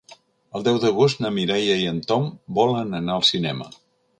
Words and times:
El 0.59 0.63
deu 0.67 0.79
d'agost 0.85 1.21
na 1.25 1.31
Mireia 1.35 1.75
i 1.81 1.85
en 1.91 1.99
Tom 2.13 2.27
volen 2.61 2.99
anar 3.03 3.19
al 3.21 3.27
cinema. 3.35 3.71